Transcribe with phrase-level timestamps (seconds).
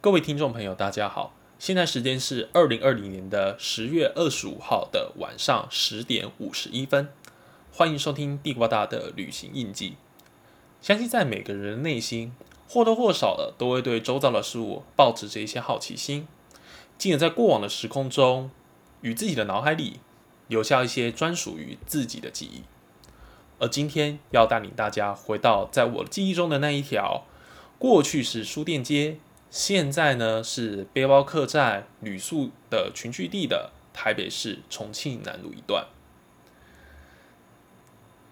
[0.00, 7.08] 各位听众朋友，大家好，现在时间是二零二零年的十月二十五号的晚上十点五十一分，
[7.72, 9.96] 欢迎收听地瓜大的旅行印记。
[10.80, 12.32] 相信在每个人的内心，
[12.68, 16.28] 或多或少的都会对周遭的事物保持着一些好奇心，
[16.96, 18.52] 进而在过往的时空中，
[19.00, 19.98] 与自己的脑海里
[20.46, 22.62] 留下一些专属于自己的记忆。
[23.58, 27.24] 而今天要带领大家回到在我记忆中的那一条，
[27.80, 29.18] 过去是书店街。
[29.50, 35.86] 现在呢是背包客栈、旅宿的群聚地的台北市重庆南路一段。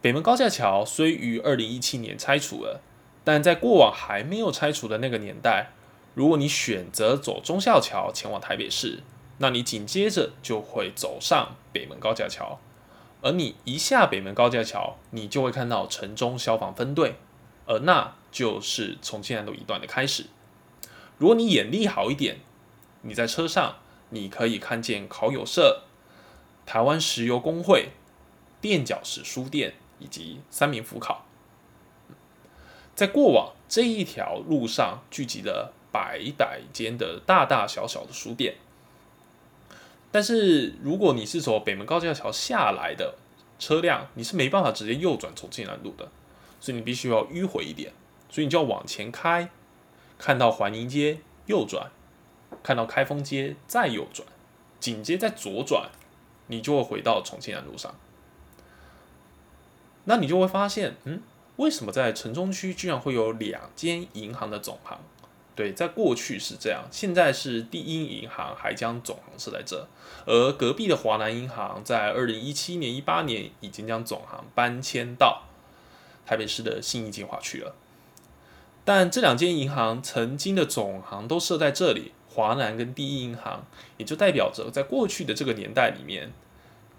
[0.03, 2.83] 北门高架桥虽于二零一七年拆除了，
[3.25, 5.71] 但在过往还没有拆除的那个年代，
[6.15, 9.03] 如果你选择走忠孝桥前往台北市，
[9.39, 12.61] 那你紧接着就会走上北门高架桥，
[13.23, 17.17] 而你一下北门高架桥，你就会看到城中消防分队，
[17.65, 20.27] 而那就是重庆南路一段的开始。
[21.19, 22.39] 如果你眼力好一点，
[23.03, 23.77] 你在车上
[24.11, 25.85] 你可以看见考友社、
[26.67, 27.91] 台湾石油工会、
[28.61, 31.25] 垫脚石书店以及三明福考。
[32.95, 38.57] 在过往这一条路上聚集了百百间的大大小小的书店，
[40.11, 43.17] 但是如果你是从北门高架桥下来的
[43.59, 46.11] 车辆，你是没办法直接右转重庆南路的，
[46.61, 47.93] 所以你必须要迂回一点，
[48.31, 49.51] 所以你就要往前开。
[50.19, 51.91] 看到环宁街右转，
[52.63, 54.27] 看到开封街再右转，
[54.81, 55.91] 紧接再左转，
[56.47, 57.95] 你就会回到重庆南路上。
[60.05, 61.21] 那你就会发现，嗯，
[61.57, 65.01] 为什么在城中区居然会有两间银行的总行？
[65.55, 69.89] 对，在过去是这样，现在是第一银行还将总行设在这，
[70.27, 75.45] 而隔壁的华南银行在二零一七年、一八年已经将总行搬迁到
[76.27, 77.75] 台北市的信义计划区了。
[78.87, 86.33] 但这两间银行曾经的总行都设在这里，华南跟第一银行，也就代表着在过去的这个年代里面，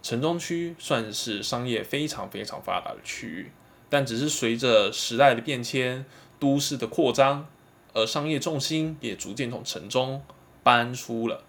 [0.03, 3.51] 城中区算是商业非常非常发达的区域。
[3.89, 6.03] 但只是随着时代的变迁、
[6.37, 7.47] 都市的扩张，
[7.93, 10.21] 而商业重心也逐渐从城中
[10.61, 11.45] 搬出了，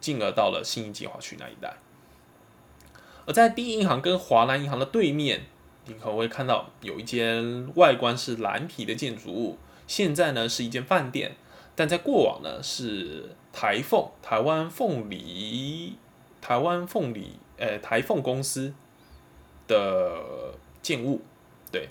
[0.00, 1.76] 进而到了新一计划区那一带。
[3.26, 5.42] 而在第一银行跟华南银行的对面。
[5.86, 11.36] 你可能会看到有一间外观是蓝皮的建筑物，现在呢是一间饭店，
[11.76, 15.96] 但在过往呢是台凤台湾凤梨
[16.40, 18.72] 台湾凤梨呃台凤公司
[19.66, 21.22] 的建物，
[21.70, 21.88] 对。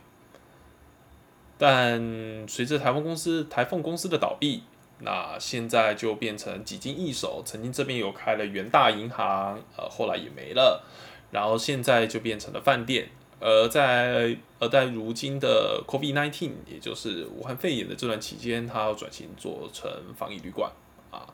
[1.58, 4.64] 但随着台凤公司台凤公司的倒闭，
[5.00, 10.84] 那现在就变成几经易手，曾经这边有开了元大银行，呃后来也没了，
[11.32, 13.10] 然后现在就变成了饭店。
[13.46, 20.72] 而在而在如今的 COVID-19，也就是武汉肺炎的这段期间，它要转型做成防疫旅馆
[21.12, 21.28] 啊。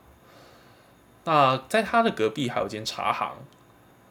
[1.22, 3.36] 那在它的隔壁还有间茶行，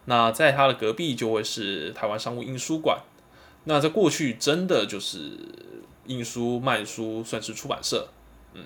[0.06, 3.02] 那在它的隔壁就会是台湾商务印书馆。
[3.64, 5.36] 那在过去真的就是
[6.06, 8.08] 印书卖书，算是出版社，
[8.54, 8.64] 嗯，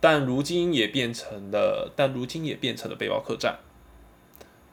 [0.00, 3.58] 但如今也变成了，但如今也变成了背包客栈。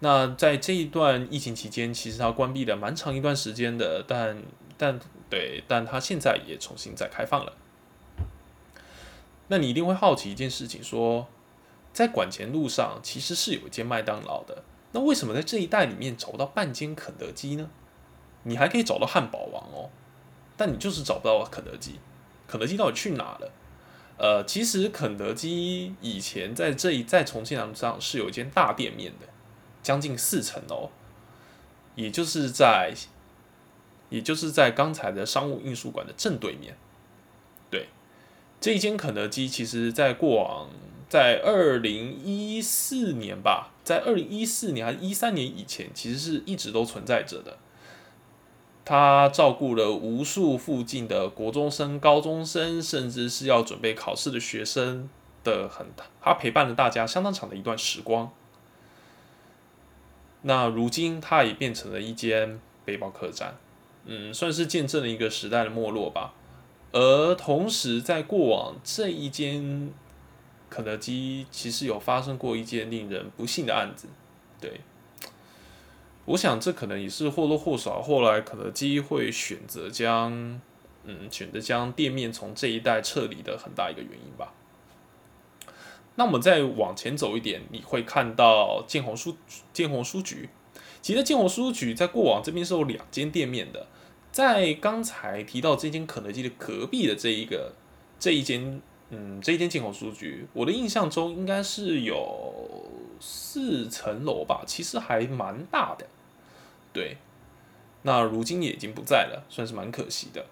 [0.04, 4.44] 那在这一段疫情期间，其实它关闭了蛮长一段时间的，但
[4.78, 5.00] 但
[5.30, 7.54] 对，但它现在也重新再开放了。
[9.48, 11.30] 那你一定会好奇一件事情，说
[11.94, 17.70] 在管前路上其实是有一间麦当劳的，那为什么在这一带里面找不到半间肯德基呢？
[18.44, 19.90] 你还可以找到汉堡王哦，
[20.58, 22.02] 但你就是找不到肯德基，
[22.46, 23.50] 肯德基到底去哪了？
[24.18, 29.28] 呃，其实肯德基以前在这一在重庆南路上是有一间大店面的。
[29.84, 30.90] 将近四层楼，
[31.96, 32.96] 也就是在，
[34.10, 36.76] 也就是在刚才的商务印书馆的正对面。
[37.70, 37.90] 对，
[38.60, 40.70] 这一间肯德基，其实在过往，
[41.10, 47.58] 在二零一四年吧，在二零一四年还是一三年以前，其实是一直都存在着的。
[48.86, 55.10] 他照顾了无数附近的国中生、高中生，甚至是要准备考试的学生
[55.44, 55.88] 的很，
[56.22, 58.32] 他陪伴了大家相当长的一段时光。
[60.44, 63.56] 那如今，它也变成了一间背包客栈，
[64.06, 66.34] 嗯，算是见证了一个时代的没落吧。
[66.92, 69.92] 而同时，在过往这一间
[70.70, 74.08] 肯德基，其实有发生过一件令人不幸的案子。
[74.60, 74.82] 对，
[76.26, 80.60] 我想这可能也是或多或少后来肯德基会选择将，
[81.06, 84.54] 嗯，选择将店面从这一带撤离的很大一个原因吧。
[86.16, 89.36] 那我们再往前走一点，你会看到建宏书
[89.72, 90.50] 建宏书局。
[91.02, 93.88] 其实建宏书局在过往这边是有两间店面的，
[94.32, 97.74] 在刚才提到这间肯德基的隔壁的这一个
[98.20, 102.90] 这一间嗯，这一间建宏书局，我的印象中应该是有
[103.20, 106.08] 四层楼吧，其实还蛮大的。
[106.94, 107.18] 对，
[108.04, 110.46] 那如今也已经不在了，算是蛮可惜的。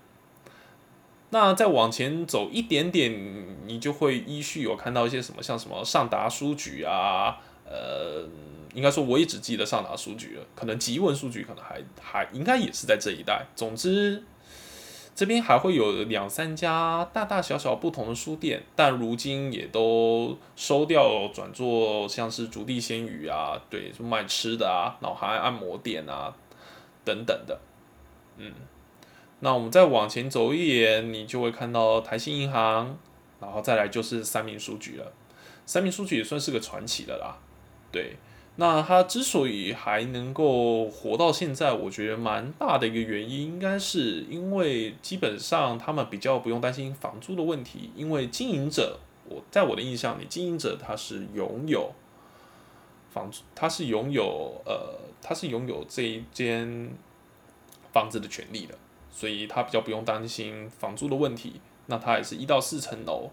[1.33, 8.27] 那再往前走一点点，你就会依序有看到一些什么，像什么上达书局啊，呃，
[8.73, 13.45] 应该说我也只记得上达书局了，可能吉文书局可能还还应该也是在这一带。
[13.55, 14.23] 总之，
[15.15, 26.35] 这边还会有两三家大大小小不同的书店，但如今也都收掉，转做像是竹地鲜鱼啊，对，卖吃的啊，脑海按摩店啊
[27.05, 27.57] 等等的，
[28.35, 28.51] 嗯。
[29.43, 32.97] 那我们再往前走一点，你就会看到台新银行，
[33.39, 35.11] 然后再来就是三民书局了。
[35.65, 37.37] 三民书局也算是个传奇的啦。
[37.91, 38.17] 对，
[38.57, 51.91] 那它之所以还能够活到现在，我觉得蛮大的一个原因，应该是因为基本上他们比较不用担心房租的问题，因为经营者，我在我的印象里，经营者他是拥有
[53.09, 56.91] 房租，他是拥有呃，他是拥有这一间
[57.91, 58.75] 房子的权利的。
[59.11, 63.29] 所以他比较不用担心房租的问题，那他也是一到四层楼，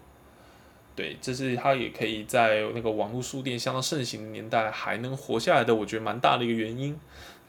[0.95, 6.99] 对，这是他也可以在那个网络书店相当盛行的年代还能活下来的，我觉得蛮大的一个原因。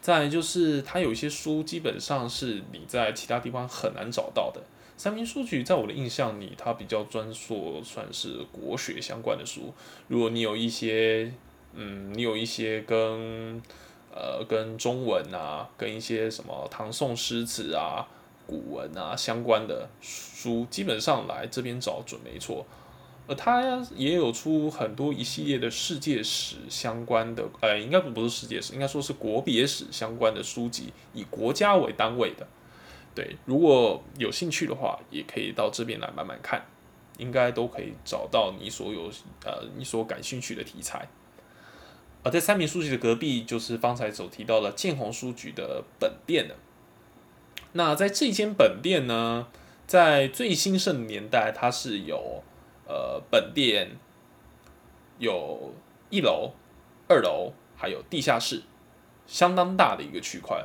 [0.01, 4.63] 再就是他有一些书基本上是你在其他地方很难找到的。
[4.97, 9.75] 三明书局在我的印象里，它比较专做算是国学相关的书。
[10.09, 11.33] 如果你有一些，
[11.75, 13.61] 嗯，你有一些跟
[14.11, 18.07] 呃跟中文啊，跟一些什么唐宋诗词啊。
[18.51, 22.67] 古文啊，相关的书基本上来这边找准没错，
[23.29, 32.45] 而他也有出很多一系列的世界史相关的，呃，应该不不是世界史，应该说是国别史相关的书籍，以国家为单位的。
[33.15, 36.67] 对，如果有兴趣的话，也可以到这边来慢慢看，
[37.19, 39.09] 应该都可以找到你所有
[39.45, 41.09] 呃你所感兴趣的题材。
[42.25, 46.57] 而在三明书局的隔壁，就是方才所提到的建宏书局的本店了。
[47.73, 49.47] 那在这间本店呢，
[49.87, 52.43] 在最兴盛的年代，它是有
[52.89, 53.93] 呃本店
[55.19, 55.73] 有
[56.11, 56.53] 一楼、
[57.09, 58.63] 二楼，还有地下室，
[59.27, 60.65] 相当大的一个区块。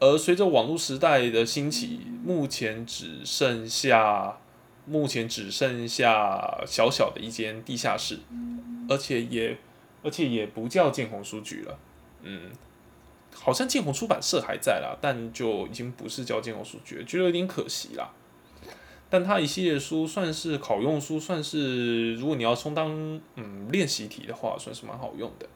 [0.00, 4.38] 而随着网络时代的兴起，目前只剩下
[4.86, 8.20] 目前只剩下小小的一间地下室，
[8.88, 9.58] 而且也
[10.02, 11.78] 而且也不叫建宏书局了，
[12.22, 12.50] 嗯。
[13.40, 18.10] 好像建宏出版社还在啦，但就已经不是叫建宏书局，觉得有点可惜啦。
[19.08, 25.46] 但它一系列书算是考用书，算是如果你要充当嗯练习题的话，算是蛮好用的。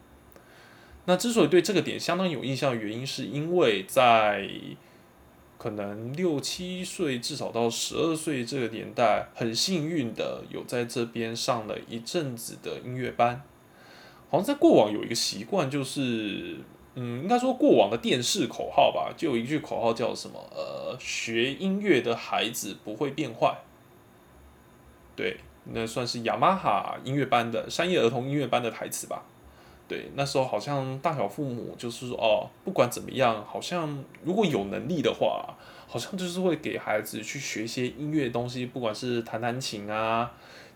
[1.05, 4.49] 那之所以对这个点相当有印象原因，是因为在
[5.59, 13.43] 可能六七岁至少到十二岁这个年代，很幸运的有在这边上了一阵子的音乐班。
[14.31, 16.57] 好像在过往有一个习惯，就是。
[16.95, 20.39] 嗯，应该说过往的电视口号吧，就有一句口号叫什么？
[20.55, 23.57] 呃，学音乐的孩子不会变坏。
[25.17, 25.39] 对，
[25.73, 29.23] 那算是雅马哈音乐班的商业儿童音乐班的台词吧。
[29.89, 35.55] 对，那时候好像大小父母就是说，哦，不管怎么样，好像如果有能力的话，
[35.87, 40.33] 好像就是会给孩子去学一些音乐东西，不管是弹弹琴啊。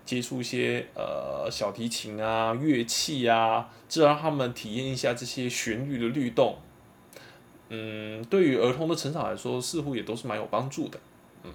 [0.07, 6.55] 接触一些呃小提琴啊乐器啊，这让他们体验一下这些旋律的律动，
[7.67, 10.97] 嗯，对于儿童的成长来说，似乎也都是蛮有帮助的，
[11.43, 11.51] 嗯，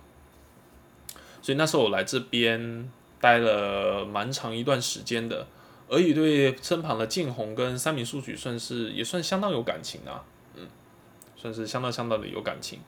[1.40, 5.47] 所以那时候我来这边待了蛮长一段时间的，
[5.88, 10.23] 而也对身旁的建宏跟三明书局算是也算相当有感情啊，
[10.56, 10.68] 嗯，
[11.37, 12.80] 算是相当相当的有感情。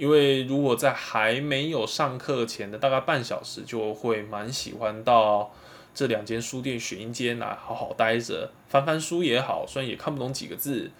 [0.00, 5.52] 因为如果在还没有上课前的大概半小时，就会蛮喜欢到
[5.92, 10.90] 这两间书店选一间来好好待着，翻翻书也好，虽然也看不懂几个字。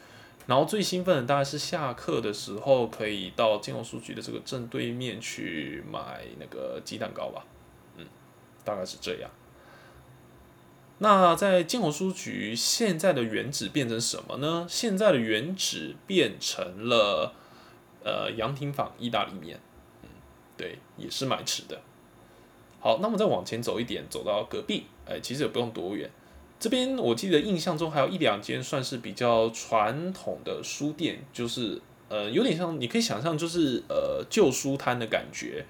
[0.47, 7.43] 然后最兴奋的大概是下课的时候，可以到金融书局的这个正对面去买那个鸡蛋糕吧，
[7.97, 8.05] 嗯，
[8.63, 9.31] 大概是这样。
[10.99, 14.67] 那在金融书局现在的原址变成什么呢？
[14.69, 17.33] 现在的原址变成了。
[18.03, 19.59] 呃，杨廷坊意大利面，
[20.03, 20.09] 嗯，
[20.57, 21.81] 对，也是蛮吃的。
[22.81, 26.11] 好，那么再往前走一点，走到隔壁，哎，其实也不用多远。
[26.59, 35.67] 这边我记得印象中还有一两间算是比较传统的书店，就是呃，有点像你可以想象，就是呃旧书摊的感觉。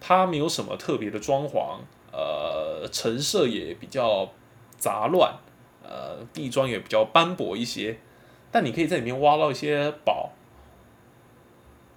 [0.00, 1.78] 它没有什么特别的装潢，
[2.12, 4.30] 呃，陈设也比较
[4.76, 5.34] 杂乱，
[5.82, 7.98] 呃，地砖也比较斑驳一些。
[8.50, 10.30] 但你可以在里面挖到一些宝。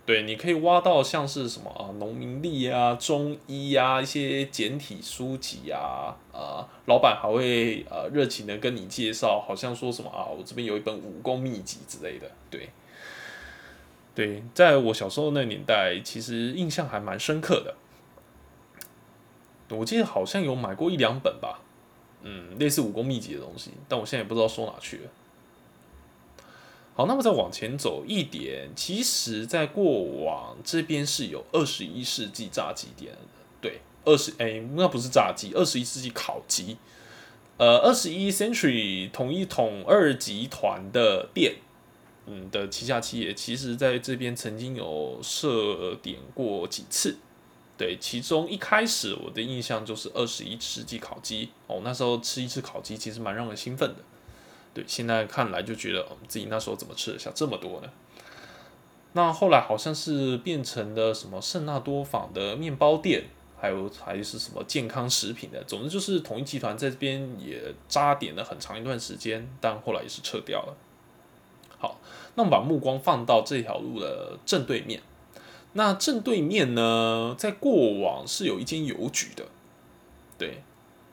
[0.07, 12.31] 对，你可以挖到像是什么啊，农民历啊、中医啊、一些简体书籍啊，啊，老板还会呃热情的跟你介绍，好像说什么啊，我这边有一本武功秘籍之类的。
[12.49, 12.69] 对，
[14.15, 17.75] 对，在我小时候那年代，其实印象还蛮深刻的。
[19.75, 21.59] 我记得好像有买过一两本吧，
[22.21, 25.09] 嗯，类似武功秘籍的东西，但我现在也不知道收哪去了。
[26.97, 33.15] 好，那么再往前走一点，其实，在过往这边是有二十一世纪炸鸡店，
[33.61, 36.77] 对，二十哎，那不是炸鸡，二十一世纪烤鸡，
[37.57, 41.57] 呃，二十一 century 统一统二集团的店，
[42.25, 47.17] 嗯的旗下企业，其实在这边曾经有设点过几次，
[47.77, 53.97] 对，其中一开始我的印象就是二十一世纪烤鸡，哦，那时候吃一次烤鸡其实蛮让人兴奋的。
[54.77, 57.89] 对，现在看来就觉得，自己那时候怎么吃得下这么多呢？
[59.13, 63.23] 那后来好像是变成了什么圣纳多坊的面包店，
[63.59, 70.77] 还有还是什么健康食品的，总之就是统一集团在这边也扎点了很长一段时间，但后来也是撤掉了。
[71.79, 71.99] 好，
[72.35, 75.01] 那我们把目光放到这条路的正对面，
[75.73, 79.45] 那正对面呢，在过往是有一间邮局的，
[80.37, 80.61] 对，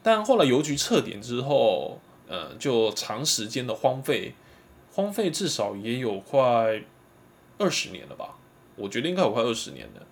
[0.02, 1.99] 但后来邮局撤点之后。
[2.26, 4.35] 呃，就长时间的荒废，
[4.93, 6.83] 荒废至少也有快
[7.59, 8.37] 二十年了吧？
[8.76, 10.07] 我觉得应该有快二十年了。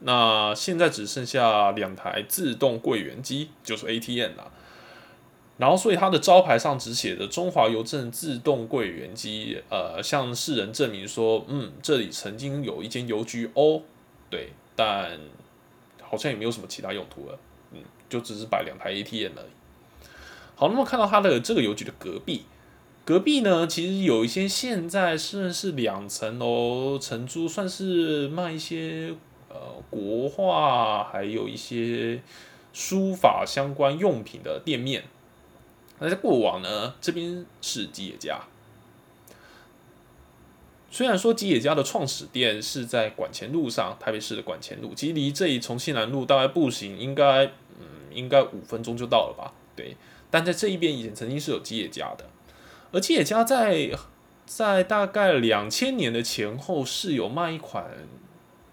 [0.00, 4.50] 那现在只剩下两台自动柜员机，就是 ATM 啦。
[5.56, 13.82] 然后，所以它的招牌上只写着“中华邮政自动柜员机”，呃，向世人证明说，嗯，这里曾经有一间邮局哦。
[14.30, 15.18] 对，但
[16.00, 17.36] 好像也没有什么其他用途了。
[17.72, 19.50] 嗯，就只是摆两台 ATM 而已。
[20.60, 22.42] 好，那么看到它的这个邮局的隔壁，
[23.04, 29.14] 隔壁呢，其实有一些现在算是两层楼承租，算是卖一些
[29.48, 29.56] 呃
[29.88, 32.20] 国画，还有一些
[32.72, 35.04] 书法相关用品的店面。
[36.00, 38.40] 那在过往呢，这边是吉野家。
[40.90, 47.46] 虽然说吉野家的创始店是在管前路上，台北市的管前路，其实离这里重庆南路大概步行应该
[47.78, 49.52] 嗯应该五分钟就到了吧？
[49.76, 49.96] 对。
[50.30, 52.26] 但在这一边以前曾经是有吉野家的，
[52.92, 53.90] 而吉野家在
[54.44, 57.84] 在大概两千年的前后是有卖一款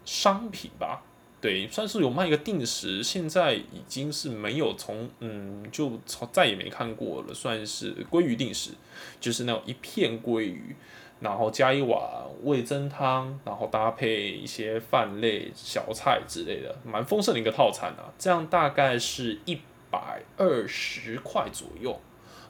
[0.04, 1.02] 商品吧，
[1.40, 8.72] 对，算是有卖一个定时，现在已经是没有从嗯就从再也没看过了，算是鲑鱼定时，
[9.18, 10.76] 就是那种一片鲑鱼，
[11.20, 12.00] 然后加一碗
[12.42, 19.58] 味增汤，然后搭配一些饭类小菜之类的，蛮丰盛的一个套餐啊，这样大概是一。
[19.96, 21.98] 百二十块左右，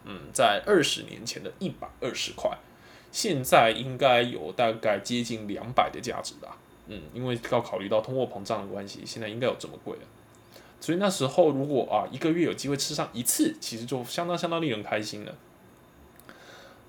[0.05, 2.51] 嗯，在二十年前的一百二十块，
[3.13, 10.03] 现在应该有大概接近两百的价值吧，嗯，因为要考虑到通货膨胀的关系，现在应该有这么贵了。
[10.81, 15.33] 所以那时候如果啊一个月有机会吃上一次，其实就相当相当令人开心了。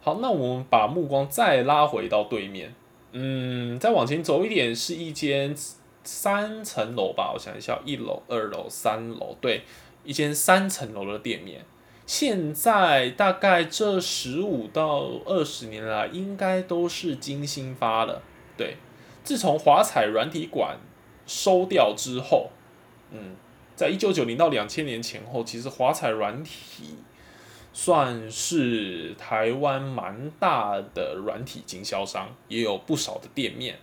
[0.02, 2.74] 好，那我们把目光再拉回到对面，
[3.12, 5.56] 嗯，再往前走一点，是一间
[6.04, 9.64] 三层楼吧，我想一下，一楼、二楼、三楼，对。
[10.08, 11.66] 一间三层楼的店面，
[12.06, 18.22] 现在大概这十五到二十年来，应该都是金新发了。
[18.56, 18.78] 对，
[19.26, 20.78] 自从华彩软体馆
[21.26, 22.52] 收掉之后，
[23.12, 23.36] 嗯，
[23.76, 26.96] 在一九九零到两千年前后，其实华彩软体
[27.74, 33.78] 算是台湾蛮大的软体经销商，也有不少的店面。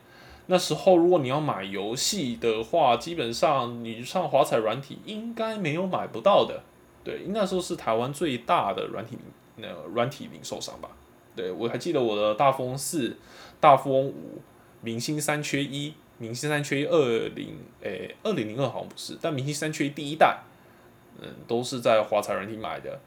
[0.47, 6.63] 那时候，如果你要买游戏的话，基本上你上华彩软体应该没有买不到的。
[7.03, 9.17] 对，那时候是台湾最大的软体
[9.57, 10.91] 那软体零售商吧。
[11.35, 13.17] 对我还记得我的大富翁四、
[13.59, 14.41] 大富翁五、
[14.83, 20.39] 明星三缺一、明星三缺一二零诶二零零二好像不是，但明星三缺一第一代，
[21.21, 23.01] 嗯，都是在华彩软体买的。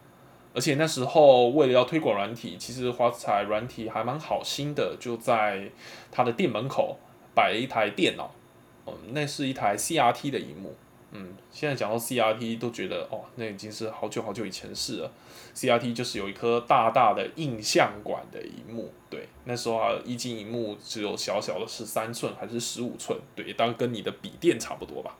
[0.56, 5.70] 而且那时候为了要推广软体，其实华彩软体还蛮好心的，就在
[6.12, 6.98] 他的店门口。
[7.38, 8.34] 摆了一台电脑，
[8.88, 10.76] 嗯，那是一台 CRT 的荧幕，
[11.12, 15.12] 嗯，现在讲到 CRT 都觉得哦，那已经是好久好久以前事了。
[15.54, 25.16] CRT 就是有一颗大大的印象馆的荧幕，对，那时候啊，一晶荧幕只有小小的十三寸还是十五寸，对，当跟你的笔电差不多吧，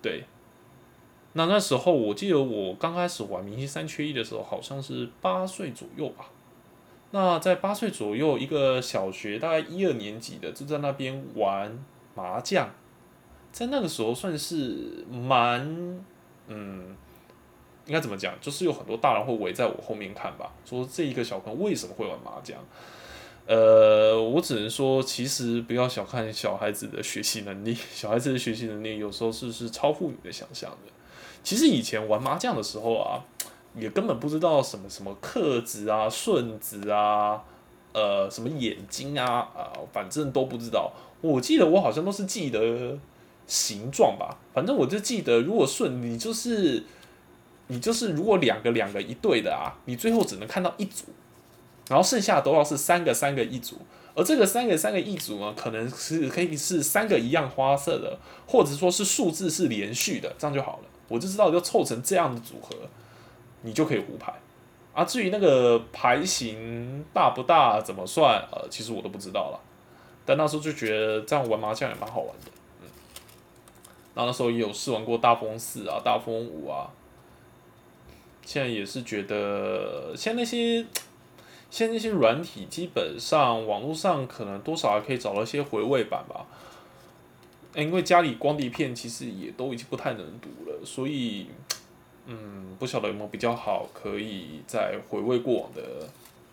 [0.00, 0.24] 对。
[1.34, 6.30] 那那时候我记得我刚开始玩明星三缺一的时候，好像是八岁左右吧。
[7.10, 11.78] 那在八岁左右，一个小学大概一二年级的就在那边玩
[12.14, 12.68] 麻将，
[13.50, 16.04] 在那个时候算是蛮，
[16.48, 16.96] 嗯，
[17.86, 18.34] 应该怎么讲？
[18.40, 22.58] 就是有很多大人会围在我后面看吧，说这一个小朋友为什么会玩麻将？
[23.46, 30.92] 呃，我只能说，其实不要小看小孩子的学习能力，小孩子的学习能力有时候是是超乎你的想象的。
[31.42, 33.24] 其实以前玩麻将的时候啊，
[33.80, 37.42] 也根本不知道什么什么克子啊、顺子啊，
[37.92, 40.92] 呃，什么眼睛啊啊，反正都不知道。
[41.20, 42.98] 我记得我好像都是记得
[43.46, 46.84] 形状吧，反正我就记得，如果顺，你就是
[47.68, 51.04] 你就是如果两个两个一对的啊，你最后只能看到一组。
[51.88, 53.76] 然后剩下都要是三个三个一组，
[54.14, 60.88] 而这个三个三个一组呢，可能是可以是三个一样花色的，或者说是数字是连续的，这样就好了。
[61.08, 62.76] 我就知道就凑成这样的组合，
[63.62, 64.32] 你就可以胡牌。
[64.94, 69.60] 啊，至于那个牌型大不大，怎么算，呃，其实我都不知道了。
[70.24, 72.50] 但那时候就觉得这样玩麻将也蛮好玩的，
[72.82, 72.88] 嗯。
[74.14, 76.90] 然后那时候也有试玩过大风四啊、大风五啊，
[78.44, 80.84] 现在也是觉得像那些。
[81.70, 86.46] 现在那些软体基本上网络上可能多少还可以找到一些回味版吧，
[87.74, 91.48] 因为家里光碟片其实也都已经不太能读了，所以，
[92.30, 95.82] 嗯，不晓得有没有比较好可以再回味过往的，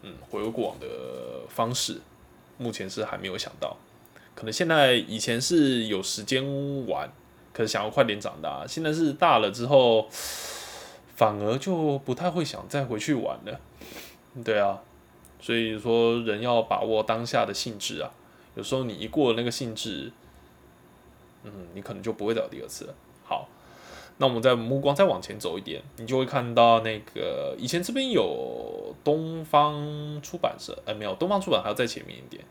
[0.04, 0.88] 嗯，回味过往的
[1.50, 2.00] 方式，
[2.58, 3.76] 目前是还没有想到，
[4.34, 6.42] 可能现在以前是有时间
[6.88, 7.12] 玩，
[7.52, 10.08] 可是想要快点长大，现在是大了之后，
[11.16, 13.60] 反而就不太会想再回去玩了，
[14.44, 14.82] 对啊。
[15.42, 18.10] 所以说，人要把握当下的兴致啊。
[18.56, 20.12] 有时候你一过那个兴致，
[21.44, 22.96] 嗯，你可能就不会找第二次了。
[23.24, 23.48] 好，
[24.18, 32.44] 那我们再目光再往前走一点，你就会看到那个以前这边有东方出版社，哎，没有，东方出版还要在前面一点。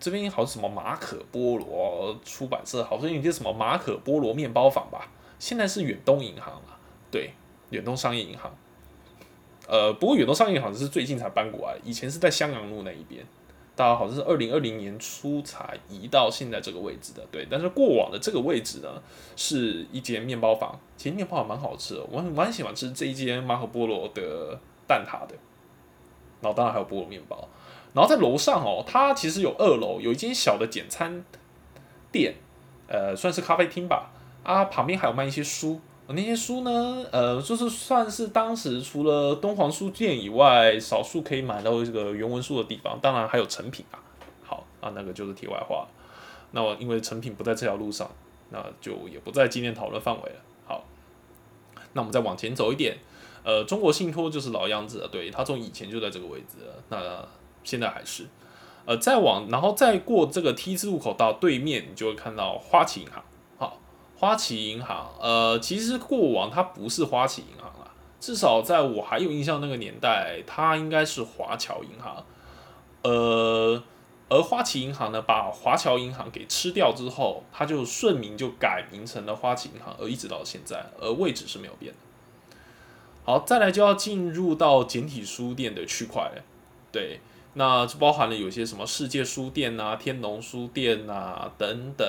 [0.00, 5.10] 这边好像什么马可波罗出版社，好像有些什么马可波罗面包坊吧。
[5.38, 6.78] 现在是远东银行了，
[7.10, 7.30] 对，
[7.70, 8.54] 远东商业银行。
[9.66, 13.24] 呃，不过远东商业银行是最近才搬过来，以前是在香港路那一边，
[13.76, 17.46] 大家好像是二零二零年初才移到现在这个位置的，对。
[17.50, 19.02] 但是过往的这个位置呢，
[19.34, 25.34] 是一间面包房，其实面包还蛮好吃的，我蛮喜欢吃这一间马可波罗的蛋挞的，
[26.40, 27.48] 然后当然还有菠萝面包，
[27.92, 31.24] 然后在楼上哦，它其实有二楼有一间小的简餐
[32.12, 32.34] 店，
[32.86, 34.12] 呃，算是咖啡厅吧，
[34.44, 35.80] 啊，旁边还有卖一些书。
[36.08, 37.06] 那些书呢？
[37.10, 42.98] 呃，就是算是当时除了敦煌书店以外，少数可以买到这个原文书的地方。
[43.00, 43.96] 当然还有成品啊。
[44.42, 45.88] 好，啊，那个就是题外话。
[46.50, 48.10] 那我因为成品不在这条路上，
[48.50, 50.36] 那就也不在今天讨论范围了。
[50.66, 50.84] 好，
[51.94, 52.98] 那我们再往前走一点。
[53.42, 57.26] 呃，中国信托就是老样子了，对，它从以前就在这个位置了，那
[57.62, 58.26] 现在还是。
[58.84, 63.22] 呃，再往，然后再过这个 T 字路口到对面，你就会看到花旗银行。
[64.16, 72.24] 花旗银行，呃，其实过往它不是花旗银行啊，至少在我还有印象那个年代，它应该是华侨银行，
[73.02, 73.82] 呃，
[74.28, 81.98] 而花旗银行呢，把华侨银行给吃掉之后，它就顺名就改名成了花旗银行，而一直到现在，而位置是没有变的。
[83.24, 86.30] 好，再来就要进入到简体书店的区块，
[86.92, 87.20] 对，
[87.54, 92.06] 那这包含了有些什么世界书店啊、天龙书店啊等等。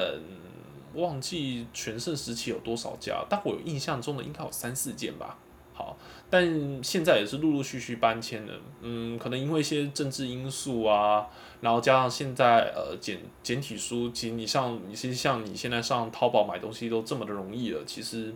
[0.95, 5.37] 忘记全盛时期有多少家，但我有印象中的应该有三四间吧。
[5.73, 5.97] 好，
[6.29, 8.53] 但现在也是陆陆续续搬迁了。
[8.79, 11.27] 嗯，可能因为一些政治因素啊，
[11.59, 18.33] 然后加上现在呃简简体书，其实你像你其实像你现在上淘宝买东西都这么的容易了，其实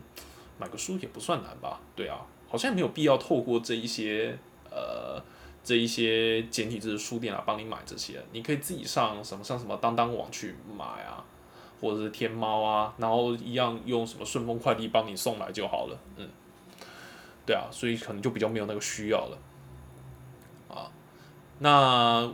[0.58, 1.80] 买个书也不算难吧？
[1.96, 4.36] 对啊，好像没有必要透过这一些
[4.70, 5.18] 呃
[5.64, 11.24] 这一些简体字书店啊帮你买这些，你可以自己上什么上什么当当网去买啊。
[11.80, 16.28] 或者是天猫啊，然后一样用什么顺丰快递帮你送来就好了，嗯，
[17.46, 19.38] 对啊，所以可能就比较没有那个需要了，
[20.68, 20.92] 啊，
[21.60, 22.30] 那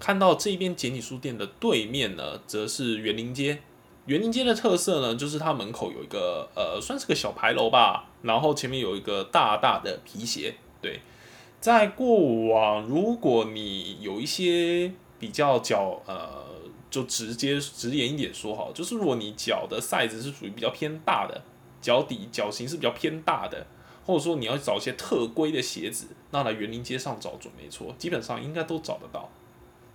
[0.00, 3.62] 看到这边简体书店的对面呢，则是园林街。
[4.06, 10.54] 园林街的特色呢，就是它门口有一个呃，算是个小牌楼吧，然后前面有一个大大的皮鞋。
[10.80, 11.00] 对，
[11.60, 16.46] 在过往，如果你有一些比较较呃。
[16.96, 21.42] 就直接直言一点说好，就是如果你脚的 size 是属于比较偏大的，
[21.82, 23.66] 脚底脚型是比较偏大的，
[24.06, 29.28] 或者说你要找一些特规的鞋子，那来园林街上找准没错，基本上应该都找得到。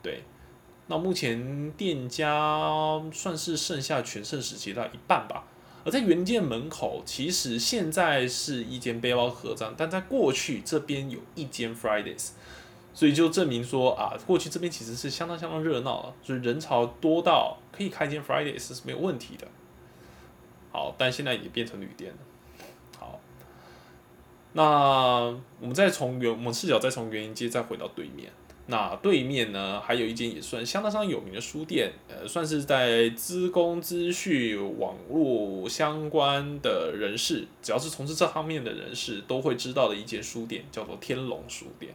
[0.04, 0.22] 对，
[0.86, 5.46] 那目前店家算是剩下全盛时期的一半吧。
[5.84, 12.30] 而在园林街门口，其实现在是一间背包客栈，但在过去这边有一间 Fridays。
[12.94, 19.48] 所以就证明说啊，过去这边其实是相当相当热闹了，所以人潮多到可以开一间 Fridays 是没有问题的。
[20.72, 22.18] 好，但现在也变成旅店了。
[23.00, 23.20] 好，
[24.54, 24.64] 那
[25.60, 28.32] 我们再从原我们视角再从原因街再回到对面，
[28.68, 41.94] 那对面呢，还有一间也算相当相当有名的书店，呃，算是在资工资讯网络相关的人士，只要是从事这方面的人士都会知道的一间书店，叫做天龙书店。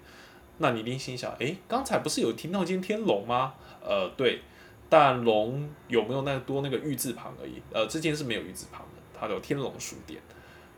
[0.59, 3.55] 那你一定心想，诶，刚才不是有听到一间天龙吗？
[3.83, 4.41] 呃，对，
[4.89, 7.63] 但龙有没有那多那个玉字旁而已？
[7.73, 10.21] 呃，这间是没有玉字旁的，它叫天龙书店。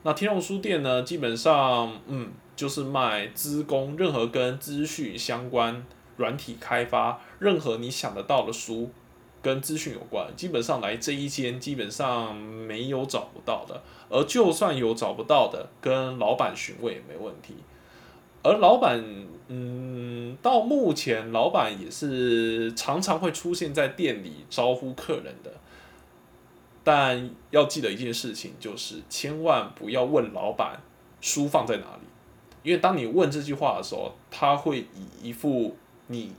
[0.02, 2.32] 那天龙书店呢，基本上，嗯。
[2.58, 5.86] 就是卖资工，任何跟资讯相关、
[6.16, 8.90] 软体开发，任何你想得到的书，
[9.40, 13.80] 跟资讯有关，基本上来这一间基本上没有找不到的。
[14.08, 17.54] 而就算有找不到的，跟老板询问也没问题。
[18.42, 19.02] 而老板，
[19.48, 25.52] 嗯，到目前老板也是常常会出现在店里招呼客人的。
[26.84, 30.80] 但要记得一件事情，就是千万不要问老板
[31.20, 32.02] 书放在哪里。
[32.62, 36.32] 因为当你问这句话的时候，他会以一副你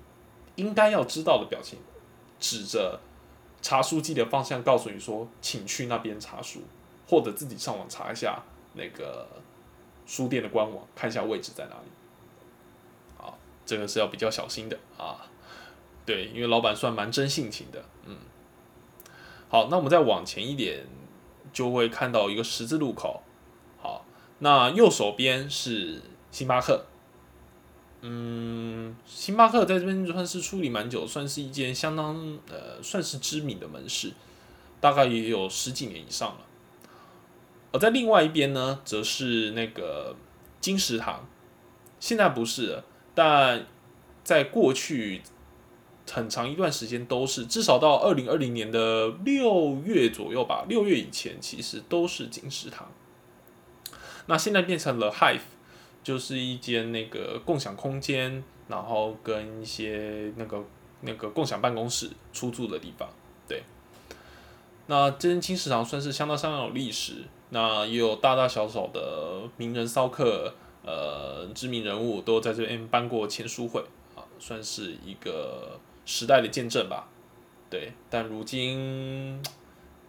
[0.55, 1.77] 应该要知道的表情，
[2.39, 2.99] 指着
[3.61, 6.61] 查书机的方向告诉你说：“请去那边查书，
[7.07, 8.41] 或者自己上网查一下
[8.73, 9.27] 那个
[10.09, 11.91] 书店的官网，看一下位置在哪里。”
[13.23, 15.29] 啊，这个是要比较小心的啊。
[16.03, 18.17] 对，因为老板算蛮真性情的，嗯。
[19.47, 20.87] 好，那我们再往前一点，
[21.53, 23.21] 就会看到一个十字路口。
[23.79, 24.03] 好
[24.39, 26.85] 那右手边是星巴克，
[28.01, 32.15] 嗯，星巴克在这边算是处理蛮久，算是一间相当
[32.49, 34.13] 呃算是知名的门市，
[34.81, 36.41] 大概也有十几年以上了。
[37.71, 40.15] 而在另外一边呢，则是那个
[40.59, 41.27] 金石堂，
[41.99, 43.65] 现在不是了，但
[44.23, 45.21] 在过去
[46.11, 52.91] 很长一段时间都是，至少到二零二零年的六月左右吧，六月以前其实都是金石堂。
[54.25, 55.41] 那现在变成了 Hive，
[56.03, 60.63] 就是一间那个共享空间，然后跟一些那个
[61.01, 63.09] 那个共享办公室出租的地方。
[63.47, 63.63] 对，
[64.87, 70.53] 那这间金石堂算是相当相当有历史，那也有大大小小的名人骚客，
[70.85, 73.81] 呃，知名人物都在这边办过签书会
[74.15, 77.07] 啊，算是一个时代的见证吧。
[77.69, 79.41] 对，但如今，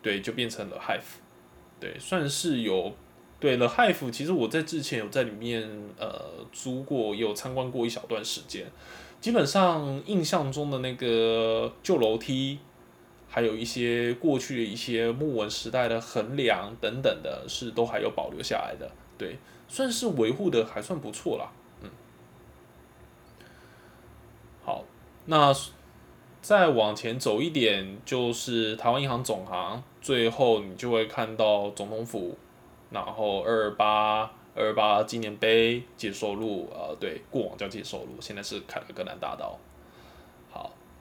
[0.03, 1.21] 对，就变成了 Hive，
[1.79, 2.93] 对，算是有。
[3.39, 5.67] 对了，Hive 其实我在之前有在里面
[5.99, 6.23] 呃
[6.53, 8.71] 租过，也有参观过一小段时间。
[9.19, 12.59] 基本上印象中的那个旧楼梯，
[13.31, 18.91] 还有一些过去的一些木纹时代的横梁等等的，是都还有保留下来的。
[19.17, 19.39] 对，
[19.69, 21.53] 算是维护的还算不错啦。
[21.83, 21.91] 嗯，
[24.65, 24.85] 好，
[25.27, 25.55] 那
[26.43, 32.37] 再往前走一点，就是台湾银行总行，最后你就会看到总统府。
[32.91, 39.57] 然后二二八二八纪念碑接收路，呃，对，过往叫接收路，现在是凯了格兰大道。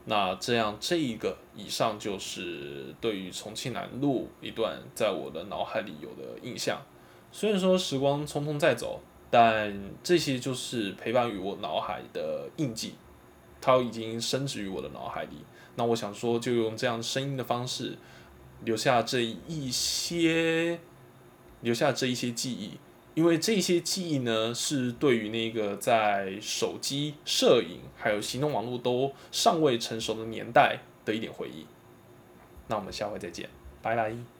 [0.05, 6.81] 那这样这一个以上就是对于重庆南路一段在我的脑海里有的印象。
[7.31, 12.95] 虽然说时光匆匆在走，但这些就是陪伴于我脑海的印记，
[13.61, 15.37] 它已经深植于我的脑海里。
[15.75, 17.97] 那我想说，就用这样声音的方式
[18.63, 20.79] 留下这一些。
[21.61, 22.79] 留下这一些记忆，
[23.19, 31.65] 因为这些记忆呢，是对于那个在手机、摄影还有行动网络都尚未成熟的年代的一点回忆。
[32.69, 33.49] 那我们下回再见，
[33.81, 34.38] 拜拜。